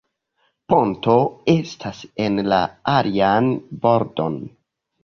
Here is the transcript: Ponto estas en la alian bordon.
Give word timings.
Ponto 0.73 1.17
estas 1.55 2.01
en 2.27 2.43
la 2.51 2.61
alian 2.97 3.55
bordon. 3.87 4.43